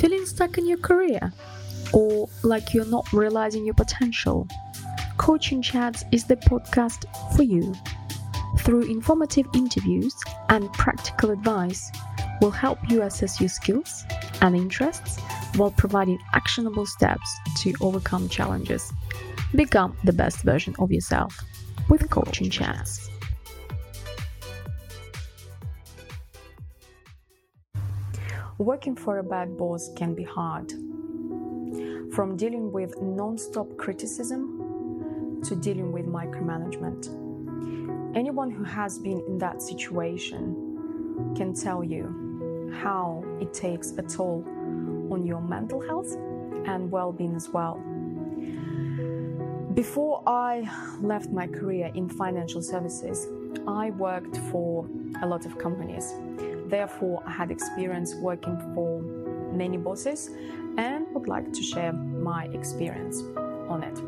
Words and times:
Feeling 0.00 0.24
stuck 0.24 0.56
in 0.56 0.66
your 0.66 0.78
career? 0.78 1.30
Or 1.92 2.26
like 2.42 2.72
you're 2.72 2.86
not 2.86 3.12
realizing 3.12 3.66
your 3.66 3.74
potential? 3.74 4.48
Coaching 5.18 5.60
Chats 5.60 6.04
is 6.10 6.24
the 6.24 6.36
podcast 6.36 7.04
for 7.36 7.42
you. 7.42 7.74
Through 8.60 8.90
informative 8.90 9.46
interviews 9.54 10.14
and 10.48 10.72
practical 10.72 11.32
advice, 11.32 11.90
we'll 12.40 12.50
help 12.50 12.78
you 12.88 13.02
assess 13.02 13.40
your 13.40 13.50
skills 13.50 14.04
and 14.40 14.56
interests 14.56 15.20
while 15.56 15.70
providing 15.72 16.18
actionable 16.32 16.86
steps 16.86 17.30
to 17.58 17.74
overcome 17.82 18.26
challenges. 18.30 18.94
Become 19.54 19.98
the 20.04 20.14
best 20.14 20.44
version 20.44 20.74
of 20.78 20.90
yourself 20.90 21.38
with 21.90 22.08
Coaching 22.08 22.48
Chats. 22.48 23.09
Working 28.60 28.94
for 28.94 29.20
a 29.20 29.22
bad 29.22 29.56
boss 29.56 29.90
can 29.96 30.12
be 30.12 30.22
hard. 30.22 30.70
From 32.12 32.36
dealing 32.36 32.70
with 32.70 33.00
non 33.00 33.38
stop 33.38 33.74
criticism 33.78 35.40
to 35.44 35.56
dealing 35.56 35.92
with 35.92 36.04
micromanagement. 36.04 37.08
Anyone 38.14 38.50
who 38.50 38.62
has 38.62 38.98
been 38.98 39.22
in 39.26 39.38
that 39.38 39.62
situation 39.62 41.32
can 41.34 41.54
tell 41.54 41.82
you 41.82 42.70
how 42.82 43.24
it 43.40 43.54
takes 43.54 43.92
a 43.92 44.02
toll 44.02 44.44
on 45.10 45.24
your 45.24 45.40
mental 45.40 45.80
health 45.80 46.14
and 46.66 46.90
well 46.90 47.12
being 47.12 47.34
as 47.36 47.48
well. 47.48 47.76
Before 49.72 50.22
I 50.26 50.70
left 51.00 51.30
my 51.30 51.46
career 51.46 51.90
in 51.94 52.10
financial 52.10 52.60
services, 52.60 53.26
I 53.66 53.88
worked 53.92 54.36
for 54.50 54.86
a 55.22 55.26
lot 55.26 55.46
of 55.46 55.56
companies. 55.56 56.12
Therefore, 56.70 57.22
I 57.26 57.32
had 57.32 57.50
experience 57.50 58.14
working 58.14 58.56
for 58.74 59.02
many 59.52 59.76
bosses 59.76 60.30
and 60.78 61.06
would 61.12 61.26
like 61.26 61.52
to 61.52 61.62
share 61.62 61.92
my 61.92 62.44
experience 62.52 63.20
on 63.68 63.82
it. 63.82 63.98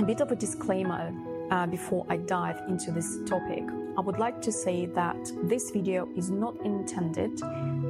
A 0.00 0.02
bit 0.02 0.20
of 0.20 0.32
a 0.32 0.36
disclaimer 0.36 1.12
uh, 1.50 1.66
before 1.66 2.06
I 2.08 2.16
dive 2.16 2.60
into 2.68 2.90
this 2.90 3.18
topic. 3.26 3.64
I 3.98 4.00
would 4.00 4.18
like 4.18 4.40
to 4.42 4.52
say 4.52 4.86
that 4.86 5.32
this 5.44 5.70
video 5.70 6.08
is 6.16 6.30
not 6.30 6.56
intended 6.64 7.36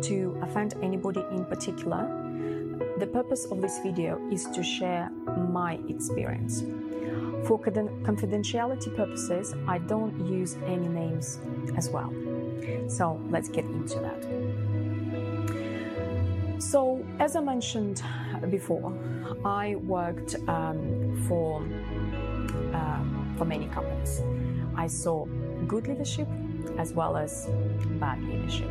to 0.03 0.39
offend 0.43 0.75
anybody 0.83 1.25
in 1.31 1.45
particular. 1.45 2.03
The 2.99 3.07
purpose 3.07 3.47
of 3.47 3.61
this 3.61 3.79
video 3.79 4.21
is 4.31 4.45
to 4.47 4.63
share 4.63 5.11
my 5.51 5.79
experience. 5.89 6.63
For 7.47 7.61
confidentiality 7.61 8.97
purposes, 8.97 9.55
I 9.69 9.79
don't 9.79 10.27
use 10.27 10.57
any 10.67 10.89
names 10.89 11.39
as 11.77 11.89
well. 11.89 12.13
So 12.89 13.21
let's 13.31 13.49
get 13.49 13.65
into 13.65 14.01
that. 14.01 14.21
So, 16.61 17.07
as 17.21 17.37
I 17.37 17.41
mentioned 17.41 18.03
before, 18.51 18.93
I 19.45 19.77
worked 19.77 20.35
um, 20.49 21.25
for 21.29 21.63
uh, 22.75 23.05
for 23.39 23.45
many 23.45 23.67
companies. 23.69 24.23
I 24.75 24.89
saw 24.89 25.27
good 25.69 25.87
leadership 25.87 26.27
as 26.79 26.93
well 26.93 27.17
as 27.17 27.49
bad 28.01 28.21
leadership. 28.25 28.71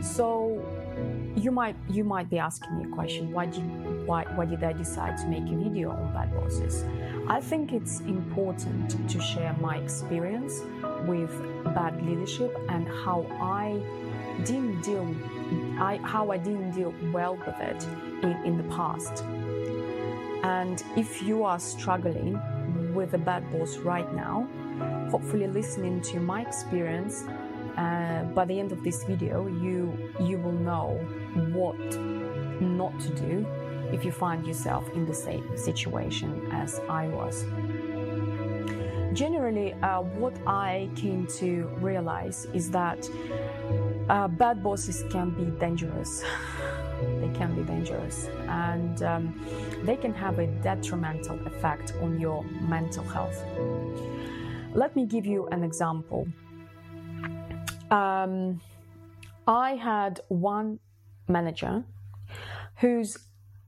So, 0.00 0.64
you 1.36 1.50
might 1.50 1.76
you 1.88 2.04
might 2.04 2.28
be 2.28 2.38
asking 2.38 2.78
me 2.78 2.84
a 2.84 2.94
question: 2.94 3.32
Why 3.32 3.46
did 3.46 3.62
why 4.06 4.24
why 4.34 4.44
did 4.44 4.64
I 4.64 4.72
decide 4.72 5.16
to 5.18 5.26
make 5.26 5.44
a 5.44 5.56
video 5.56 5.90
on 5.90 6.12
bad 6.12 6.34
bosses? 6.34 6.84
I 7.28 7.40
think 7.40 7.72
it's 7.72 8.00
important 8.00 9.08
to 9.10 9.20
share 9.20 9.54
my 9.60 9.76
experience 9.76 10.62
with 11.06 11.30
bad 11.74 12.04
leadership 12.04 12.56
and 12.68 12.88
how 12.88 13.26
I 13.40 13.80
didn't 14.44 14.82
deal 14.82 15.06
I, 15.80 16.00
how 16.02 16.30
I 16.30 16.38
didn't 16.38 16.72
deal 16.72 16.94
well 17.12 17.36
with 17.36 17.60
it 17.60 17.82
in, 18.22 18.32
in 18.44 18.56
the 18.56 18.68
past. 18.74 19.24
And 20.42 20.82
if 20.96 21.22
you 21.22 21.44
are 21.44 21.58
struggling 21.58 22.40
with 22.94 23.14
a 23.14 23.18
bad 23.18 23.50
boss 23.50 23.76
right 23.78 24.12
now, 24.14 24.48
hopefully 25.10 25.46
listening 25.46 26.00
to 26.02 26.20
my 26.20 26.42
experience 26.42 27.24
uh, 27.78 28.24
by 28.34 28.44
the 28.44 28.58
end 28.58 28.72
of 28.72 28.82
this 28.82 29.04
video, 29.04 29.46
you 29.46 29.96
you 30.20 30.36
will 30.38 30.58
know 30.68 30.98
what 31.52 31.78
not 32.60 32.98
to 33.00 33.10
do 33.10 33.46
if 33.92 34.04
you 34.04 34.12
find 34.12 34.46
yourself 34.46 34.84
in 34.94 35.06
the 35.06 35.14
same 35.14 35.56
situation 35.56 36.30
as 36.52 36.80
I 36.88 37.06
was. 37.08 37.44
Generally, 39.12 39.74
uh, 39.74 40.02
what 40.02 40.34
I 40.46 40.90
came 40.94 41.26
to 41.38 41.66
realize 41.80 42.46
is 42.52 42.70
that 42.72 43.08
uh, 44.08 44.28
bad 44.28 44.62
bosses 44.62 45.04
can 45.10 45.30
be 45.30 45.44
dangerous. 45.58 46.22
they 47.20 47.30
can 47.32 47.54
be 47.54 47.62
dangerous 47.62 48.28
and 48.48 49.02
um, 49.02 49.24
they 49.84 49.96
can 49.96 50.12
have 50.12 50.38
a 50.40 50.46
detrimental 50.62 51.38
effect 51.46 51.94
on 52.02 52.20
your 52.20 52.44
mental 52.68 53.04
health. 53.04 53.42
Let 54.74 54.94
me 54.94 55.06
give 55.06 55.24
you 55.24 55.46
an 55.46 55.62
example. 55.62 56.28
Um, 57.90 58.60
I 59.46 59.76
had 59.76 60.20
one 60.28 60.78
manager 61.26 61.84
whose 62.76 63.18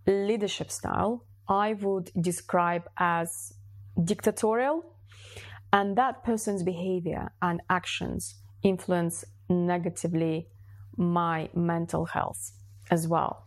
leadership 0.06 0.70
style 0.70 1.25
I 1.48 1.72
would 1.75 2.10
describe 2.20 2.88
as 2.98 3.54
dictatorial, 4.04 4.84
and 5.72 5.97
that 5.97 6.22
person's 6.22 6.62
behavior 6.62 7.32
and 7.42 7.60
actions 7.69 8.36
influence 8.62 9.25
negatively 9.48 10.48
my 10.97 11.48
mental 11.54 12.04
health 12.04 12.53
as 12.91 13.09
well. 13.09 13.47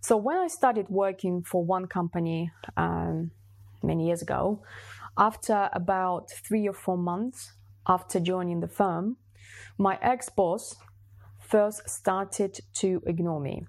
So, 0.00 0.16
when 0.16 0.36
I 0.36 0.48
started 0.48 0.88
working 0.88 1.42
for 1.42 1.64
one 1.64 1.86
company 1.86 2.50
um, 2.76 3.30
many 3.82 4.06
years 4.06 4.22
ago, 4.22 4.62
after 5.16 5.68
about 5.72 6.30
three 6.30 6.68
or 6.68 6.74
four 6.74 6.98
months 6.98 7.52
after 7.86 8.20
joining 8.20 8.60
the 8.60 8.68
firm, 8.68 9.16
my 9.78 9.98
ex 10.02 10.28
boss 10.28 10.76
first 11.40 11.88
started 11.88 12.60
to 12.74 13.02
ignore 13.06 13.40
me 13.40 13.64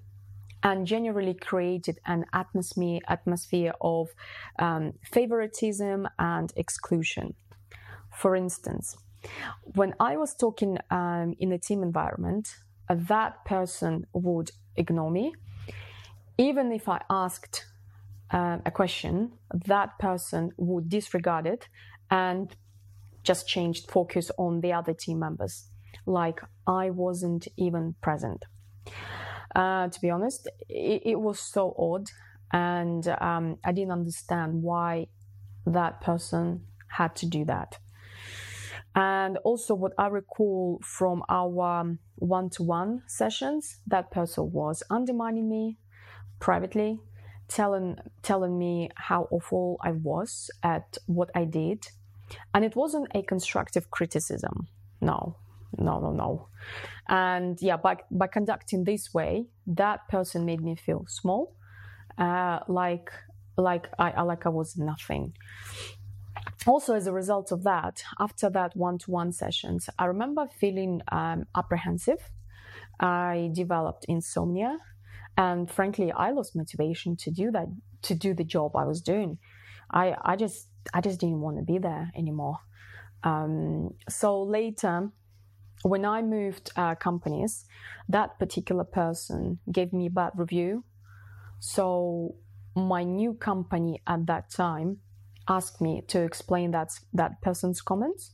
and 0.64 0.88
generally 0.88 1.36
created 1.36 2.00
an 2.08 2.26
atmosphere, 2.34 3.00
atmosphere 3.08 3.74
of 3.82 4.10
um, 4.58 4.94
favoritism 5.04 6.08
and 6.18 6.52
exclusion. 6.56 7.36
For 8.12 8.36
instance, 8.36 8.98
when 9.76 9.94
I 10.00 10.18
was 10.18 10.36
talking 10.36 10.78
um, 10.90 11.36
in 11.40 11.52
a 11.52 11.60
team 11.60 11.84
environment, 11.84 12.56
uh, 12.90 12.96
that 13.08 13.46
person 13.46 14.06
would 14.14 14.52
ignore 14.76 15.12
me. 15.12 15.34
Even 16.38 16.72
if 16.72 16.90
I 16.90 17.02
asked 17.10 17.66
uh, 18.32 18.58
a 18.66 18.72
question, 18.72 19.34
that 19.66 20.00
person 20.00 20.52
would 20.58 20.90
disregard 20.90 21.46
it 21.46 21.68
and 22.10 22.56
just 23.26 23.48
changed 23.48 23.90
focus 23.90 24.32
on 24.38 24.62
the 24.62 24.72
other 24.72 24.94
team 24.94 25.20
members 25.20 25.68
like 26.06 26.42
I 26.68 26.90
wasn't 26.90 27.48
even 27.58 27.96
present. 28.02 28.46
Uh, 29.56 29.88
to 29.88 30.02
be 30.02 30.10
honest, 30.10 30.48
it, 30.68 31.02
it, 31.06 31.20
was 31.20 31.40
so 31.40 31.74
odd, 31.78 32.08
and 32.52 33.08
um, 33.22 33.58
I 33.64 33.72
didn't 33.72 33.92
understand 33.92 34.62
why 34.62 35.08
that 35.66 36.02
person 36.02 36.66
had 36.88 37.16
to 37.18 37.26
do 37.26 37.46
that. 37.46 37.78
And 38.96 39.38
also, 39.38 39.74
what 39.74 39.94
I 39.98 40.08
recall 40.08 40.80
from 40.84 41.24
our 41.30 41.86
one 42.16 42.50
to 42.52 42.64
one 42.64 43.04
sessions, 43.08 43.80
that 43.88 44.12
person 44.12 44.52
was 44.52 44.84
undermining 44.90 45.50
me 45.50 45.78
privately, 46.40 47.00
telling, 47.48 47.98
telling 48.24 48.58
me 48.58 48.90
how 48.96 49.28
awful 49.32 49.78
I 49.82 49.92
was 49.92 50.50
at 50.64 50.98
what 51.08 51.30
I 51.34 51.46
did. 51.46 51.88
And 52.54 52.66
it 52.66 52.76
wasn't 52.76 53.08
a 53.16 53.22
constructive 53.22 53.90
criticism. 53.92 54.68
No, 55.02 55.36
no, 55.78 56.00
no, 56.00 56.12
no. 56.12 56.48
And 57.08 57.62
yeah, 57.62 57.78
by, 57.78 57.98
by 58.12 58.28
conducting 58.28 58.84
this 58.84 59.14
way, 59.14 59.48
that 59.68 60.08
person 60.10 60.46
made 60.46 60.62
me 60.62 60.76
feel 60.76 61.06
small, 61.08 61.56
uh, 62.18 62.60
like 62.68 63.12
like 63.58 63.88
I 63.98 64.22
like 64.24 64.46
I 64.46 64.50
was 64.50 64.78
nothing. 64.78 65.34
Also, 66.68 66.96
as 66.96 67.08
a 67.08 67.14
result 67.14 67.52
of 67.52 67.64
that, 67.64 68.04
after 68.20 68.50
that 68.50 68.76
one-to-one 68.76 69.32
sessions, 69.32 69.90
I 69.98 70.06
remember 70.06 70.48
feeling 70.60 71.02
um, 71.12 71.46
apprehensive. 71.56 72.32
I 73.00 73.52
developed 73.54 74.06
insomnia, 74.08 74.80
and 75.38 75.70
frankly, 75.70 76.12
I 76.12 76.32
lost 76.32 76.56
motivation 76.56 77.16
to 77.18 77.32
do 77.32 77.52
that, 77.52 77.68
to 78.04 78.16
do 78.16 78.34
the 78.34 78.44
job 78.44 78.76
I 78.76 78.86
was 78.86 79.02
doing. 79.02 79.38
I 79.92 80.16
I 80.24 80.36
just 80.36 80.70
I 80.94 81.02
just 81.02 81.20
didn't 81.20 81.42
want 81.42 81.58
to 81.58 81.64
be 81.64 81.78
there 81.80 82.12
anymore. 82.16 82.60
Um, 83.24 83.96
so 84.10 84.44
later, 84.44 85.12
when 85.84 86.06
I 86.06 86.22
moved 86.22 86.72
uh, 86.76 86.96
companies, 86.96 87.66
that 88.10 88.40
particular 88.40 88.84
person 88.84 89.60
gave 89.72 89.94
me 89.94 90.08
a 90.08 90.10
bad 90.12 90.34
review. 90.36 90.84
So 91.60 92.36
my 92.76 93.04
new 93.04 93.34
company 93.34 94.02
at 94.08 94.26
that 94.28 94.50
time 94.52 95.00
asked 95.48 95.82
me 95.82 96.04
to 96.08 96.22
explain 96.24 96.72
that 96.72 96.92
that 97.14 97.42
person's 97.42 97.82
comments, 97.82 98.32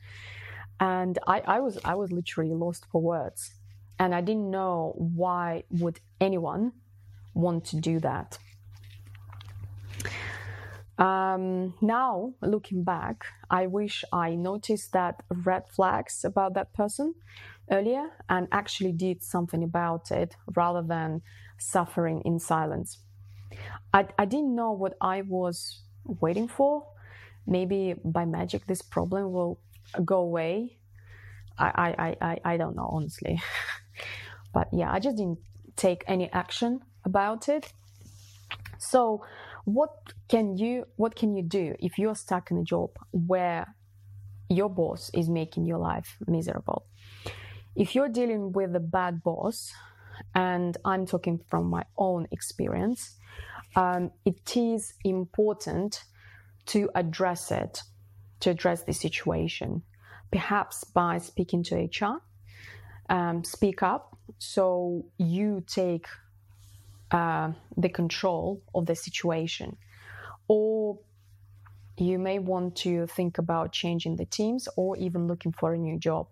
and 0.80 1.20
I, 1.28 1.42
I 1.42 1.60
was 1.60 1.78
I 1.86 1.96
was 1.96 2.12
literally 2.12 2.54
lost 2.54 2.86
for 2.92 3.02
words. 3.02 3.54
and 4.00 4.16
I 4.16 4.22
didn't 4.22 4.50
know 4.50 4.94
why 4.98 5.64
would 5.70 6.00
anyone 6.20 6.74
want 7.36 7.66
to 7.66 7.78
do 7.78 8.00
that. 8.00 8.40
Um, 11.02 11.74
now, 11.82 12.36
looking 12.44 12.84
back, 12.84 13.26
I 13.50 13.66
wish 13.66 14.04
I 14.14 14.36
noticed 14.36 14.94
that 14.94 15.24
red 15.30 15.68
flags 15.68 16.24
about 16.24 16.54
that 16.54 16.74
person 16.74 17.16
earlier 17.72 18.12
and 18.30 18.48
actually 18.52 18.92
did 18.92 19.24
something 19.24 19.64
about 19.64 20.12
it 20.12 20.36
rather 20.56 20.84
than 20.84 21.24
suffering 21.58 22.22
in 22.24 22.38
silence. 22.38 23.00
I, 23.92 24.10
I 24.20 24.26
didn't 24.26 24.56
know 24.56 24.74
what 24.74 24.94
I 25.02 25.24
was 25.24 25.82
waiting 26.06 26.48
for. 26.48 26.86
Maybe 27.48 27.96
by 28.06 28.26
magic, 28.26 28.68
this 28.68 28.84
problem 28.84 29.32
will 29.32 29.60
go 30.06 30.20
away. 30.20 30.78
I, 31.58 31.96
I, 31.98 32.16
I, 32.22 32.40
I 32.54 32.58
don't 32.58 32.76
know, 32.76 32.90
honestly. 32.92 33.42
but 34.54 34.68
yeah, 34.72 34.92
I 34.92 35.00
just 35.00 35.18
didn't 35.18 35.40
take 35.76 36.04
any 36.06 36.32
action 36.32 36.82
about 37.06 37.50
it. 37.50 37.74
So, 38.78 39.26
what 39.66 39.92
can 40.28 40.58
you 40.58 40.86
what 40.96 41.16
can 41.16 41.36
you 41.36 41.44
do 41.44 41.76
if 41.80 41.98
you're 41.98 42.16
stuck 42.16 42.52
in 42.52 42.58
a 42.58 42.64
job 42.64 42.90
where 43.12 43.76
your 44.50 44.70
boss 44.70 45.10
is 45.14 45.30
making 45.30 45.66
your 45.66 45.78
life 45.78 46.18
miserable? 46.28 46.86
If 47.76 47.96
you're 47.96 48.10
dealing 48.10 48.52
with 48.52 48.76
a 48.76 48.80
bad 48.80 49.24
boss, 49.24 49.72
and 50.36 50.78
I'm 50.84 51.06
talking 51.06 51.40
from 51.50 51.70
my 51.70 51.84
own 51.98 52.28
experience, 52.32 53.18
um, 53.76 54.12
it 54.26 54.56
is 54.58 54.94
important 55.06 56.04
to 56.68 56.90
address 56.96 57.52
it, 57.52 57.82
to 58.42 58.50
address 58.50 58.84
the 58.84 58.94
situation, 58.94 59.84
perhaps 60.32 60.84
by 60.84 61.18
speaking 61.18 61.64
to 61.64 61.76
HR. 61.76 62.22
Um, 63.10 63.44
speak 63.44 63.84
up 63.84 64.18
so 64.38 65.06
you 65.18 65.64
take 65.68 66.08
uh, 67.12 67.52
the 67.78 67.90
control 67.90 68.62
of 68.74 68.86
the 68.86 68.96
situation. 68.96 69.78
Or 70.48 71.00
you 71.98 72.18
may 72.18 72.40
want 72.40 72.76
to 72.78 73.08
think 73.08 73.38
about 73.38 73.72
changing 73.72 74.16
the 74.16 74.26
teams 74.26 74.68
or 74.76 74.98
even 74.98 75.28
looking 75.28 75.52
for 75.52 75.74
a 75.74 75.78
new 75.78 76.00
job. 76.00 76.28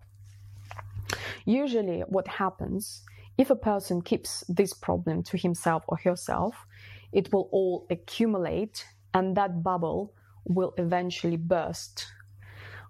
Usually, 1.44 2.00
what 2.00 2.26
happens 2.28 3.02
if 3.38 3.50
a 3.50 3.56
person 3.56 4.02
keeps 4.02 4.44
this 4.48 4.74
problem 4.74 5.22
to 5.22 5.36
himself 5.36 5.82
or 5.88 5.96
herself, 5.96 6.66
it 7.12 7.32
will 7.32 7.48
all 7.52 7.86
accumulate 7.88 8.84
and 9.14 9.36
that 9.36 9.62
bubble 9.62 10.12
will 10.44 10.74
eventually 10.76 11.36
burst 11.36 12.06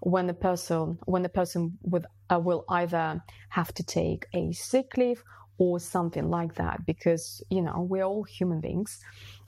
when 0.01 0.27
the 0.27 0.35
person 0.35 0.99
when 1.05 1.23
the 1.23 1.29
person 1.29 1.79
with 1.83 2.05
uh, 2.31 2.39
will 2.39 2.65
either 2.69 3.23
have 3.51 3.73
to 3.75 3.83
take 3.83 4.27
a 4.35 4.51
sick 4.53 4.97
leave 4.97 5.23
or 5.61 5.79
something 5.79 6.29
like 6.31 6.55
that 6.55 6.85
because 6.87 7.43
you 7.51 7.63
know 7.63 7.87
we're 7.89 8.09
all 8.13 8.25
human 8.25 8.61
beings 8.61 8.99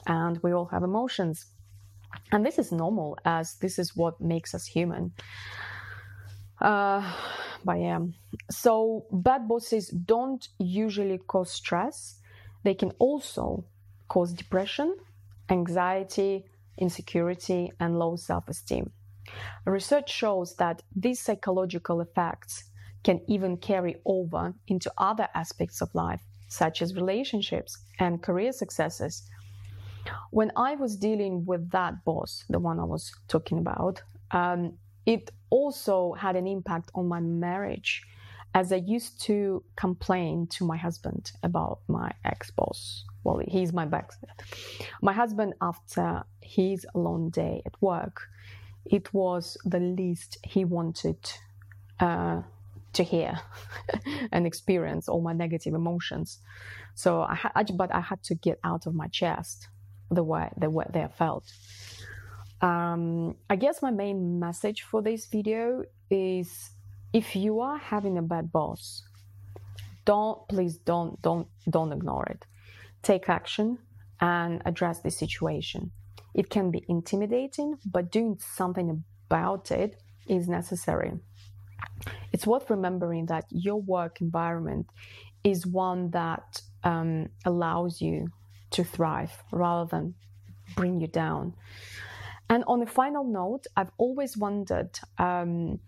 and 0.07 0.39
we 0.43 0.53
all 0.53 0.67
have 0.67 0.85
emotions. 0.85 1.47
And 2.31 2.45
this 2.45 2.59
is 2.59 2.71
normal 2.71 3.19
as 3.25 3.57
this 3.57 3.79
is 3.79 3.97
what 3.97 4.21
makes 4.21 4.55
us 4.55 4.67
human. 4.67 5.13
Uh, 6.61 7.03
but 7.65 7.79
yeah. 7.81 8.01
So 8.51 9.07
bad 9.11 9.49
bosses 9.49 9.89
don't 9.89 10.47
usually 10.59 11.19
cause 11.19 11.51
stress. 11.51 12.21
They 12.63 12.75
can 12.75 12.93
also 12.99 13.65
cause 14.09 14.33
depression 14.33 14.97
anxiety 15.51 16.45
insecurity 16.79 17.73
and 17.81 17.99
low 17.99 18.17
self-esteem. 18.17 18.91
Research 19.65 20.11
shows 20.11 20.57
that 20.57 20.83
these 20.95 21.21
psychological 21.21 22.01
effects 22.01 22.65
can 23.05 23.21
even 23.27 23.57
carry 23.57 23.97
over 24.05 24.55
into 24.69 24.93
other 24.99 25.29
aspects 25.35 25.81
of 25.81 25.95
life, 25.95 26.23
such 26.49 26.83
as 26.83 26.95
relationships 26.95 27.79
and 27.99 28.23
career 28.23 28.53
successes. 28.53 29.23
When 30.31 30.51
I 30.57 30.75
was 30.75 30.97
dealing 30.97 31.45
with 31.47 31.71
that 31.71 32.05
boss, 32.05 32.45
the 32.49 32.59
one 32.59 32.79
I 32.81 32.85
was 32.85 33.13
talking 33.29 33.59
about, 33.59 34.03
um, 34.31 34.75
it 35.07 35.31
also 35.51 36.13
had 36.13 36.37
an 36.37 36.47
impact 36.47 36.91
on 36.95 37.07
my 37.09 37.21
marriage 37.21 38.03
as 38.55 38.73
I 38.73 38.77
used 38.77 39.21
to 39.23 39.65
complain 39.77 40.47
to 40.49 40.65
my 40.65 40.77
husband 40.77 41.33
about 41.43 41.81
my 41.89 42.13
ex 42.25 42.51
boss. 42.51 43.05
Well, 43.25 43.41
he's 43.47 43.73
my 43.73 43.89
ex. 43.93 44.19
My 45.01 45.13
husband, 45.13 45.55
after 45.61 46.25
his 46.41 46.87
long 46.95 47.31
day 47.31 47.63
at 47.65 47.81
work, 47.81 48.29
it 48.85 49.13
was 49.15 49.57
the 49.65 49.81
least 49.81 50.39
he 50.45 50.65
wanted 50.65 51.19
uh, 52.01 52.43
to 52.93 53.03
hear 53.03 53.41
and 54.33 54.47
experience 54.47 55.09
all 55.09 55.21
my 55.21 55.33
negative 55.33 55.75
emotions. 55.75 56.39
So 56.95 57.23
I, 57.23 57.51
I, 57.55 57.63
but 57.65 57.95
I 57.95 58.01
had 58.01 58.23
to 58.25 58.35
get 58.35 58.59
out 58.65 58.87
of 58.87 58.95
my 58.95 59.09
chest 59.09 59.69
the 60.11 60.23
way 60.23 60.51
the 60.57 60.71
way 60.71 60.85
they 60.93 61.07
felt. 61.17 61.45
Um, 62.61 63.37
I 63.51 63.57
guess 63.57 63.83
my 63.83 63.91
main 63.91 64.39
message 64.39 64.83
for 64.83 65.03
this 65.03 65.27
video 65.27 65.85
is 66.11 66.71
if 67.13 67.35
you 67.35 67.61
are 67.61 67.79
having 67.79 68.19
a 68.19 68.23
bad 68.23 68.53
boss, 68.53 69.03
don't 70.05 70.47
please 70.49 70.77
don't 70.77 71.21
don't 71.23 71.49
don't 71.69 71.93
ignore 71.93 72.27
it. 72.27 72.45
Take 73.03 73.29
action 73.29 73.79
and 74.21 74.63
address 74.65 75.01
the 75.01 75.11
situation. 75.11 75.91
It 76.35 76.49
can 76.49 76.71
be 76.71 76.85
intimidating, 76.89 77.79
but 77.85 78.11
doing 78.11 78.39
something 78.39 79.05
about 79.29 79.71
it 79.71 80.01
is 80.27 80.49
necessary. 80.49 81.13
It's 82.33 82.47
worth 82.47 82.71
remembering 82.71 83.27
that 83.27 83.45
your 83.51 83.81
work 83.81 84.21
environment 84.21 84.89
is 85.45 85.67
one 85.67 86.11
that 86.11 86.63
um, 86.85 87.29
allows 87.45 88.01
you 88.01 88.29
to 88.71 88.85
thrive 88.85 89.33
rather 89.51 89.89
than 89.89 90.15
bring 90.75 91.01
you 91.01 91.07
down. 91.07 91.55
And 92.49 92.65
on 92.67 92.83
a 92.83 92.87
final 92.87 93.25
note, 93.25 93.67
I've 93.77 93.91
always 93.99 94.37
wondered 94.37 94.99
um, 95.19 95.81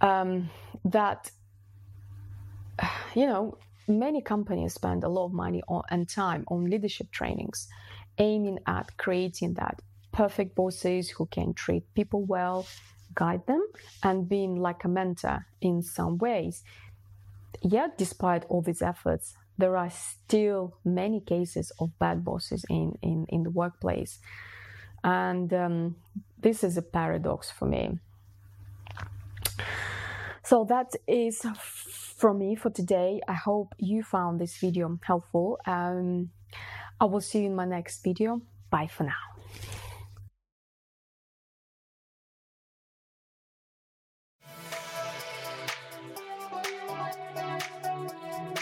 um, 0.00 0.50
that, 0.84 1.30
you 3.14 3.26
know, 3.26 3.58
many 3.88 4.20
companies 4.20 4.74
spend 4.74 5.04
a 5.04 5.08
lot 5.08 5.26
of 5.26 5.32
money 5.32 5.62
on, 5.68 5.82
and 5.90 6.08
time 6.08 6.44
on 6.48 6.64
leadership 6.64 7.10
trainings, 7.10 7.68
aiming 8.18 8.58
at 8.66 8.96
creating 8.96 9.54
that 9.54 9.80
perfect 10.12 10.54
bosses 10.54 11.10
who 11.10 11.26
can 11.26 11.54
treat 11.54 11.82
people 11.94 12.24
well, 12.24 12.66
guide 13.16 13.44
them 13.46 13.66
and 14.02 14.28
being 14.28 14.54
like 14.56 14.84
a 14.84 14.88
mentor 14.88 15.46
in 15.60 15.82
some 15.82 16.18
ways. 16.18 16.62
Yet, 17.62 17.98
despite 17.98 18.44
all 18.48 18.62
these 18.62 18.82
efforts, 18.82 19.34
there 19.58 19.76
are 19.76 19.90
still 19.90 20.76
many 20.84 21.20
cases 21.20 21.72
of 21.80 21.98
bad 21.98 22.24
bosses 22.24 22.64
in, 22.68 22.96
in, 23.02 23.26
in 23.28 23.42
the 23.42 23.50
workplace. 23.50 24.20
And 25.02 25.52
um, 25.52 25.96
this 26.40 26.62
is 26.62 26.76
a 26.76 26.82
paradox 26.82 27.50
for 27.50 27.66
me. 27.66 27.98
So, 30.44 30.64
that 30.68 30.92
is 31.08 31.44
from 32.16 32.38
me 32.38 32.54
for 32.54 32.70
today. 32.70 33.20
I 33.26 33.34
hope 33.34 33.74
you 33.78 34.02
found 34.02 34.40
this 34.40 34.58
video 34.58 34.98
helpful. 35.02 35.58
Um, 35.66 36.30
I 37.00 37.06
will 37.06 37.20
see 37.20 37.40
you 37.40 37.46
in 37.46 37.54
my 37.54 37.64
next 37.64 38.02
video. 38.04 38.42
Bye 38.70 38.88
for 38.88 39.04
now. 39.04 39.35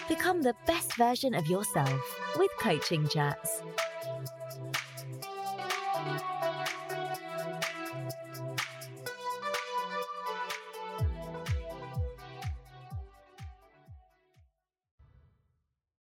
Become 0.08 0.42
the 0.42 0.54
best 0.66 0.96
version 0.96 1.34
of 1.34 1.46
yourself 1.46 2.20
with 2.38 2.50
Coaching 2.61 3.08
Chats. 3.08 3.62